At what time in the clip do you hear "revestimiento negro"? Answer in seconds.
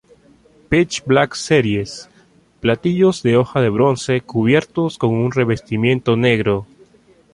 5.31-6.65